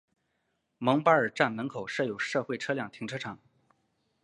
[0.79, 3.37] 蒙巴尔站门口设有社会车辆停车场。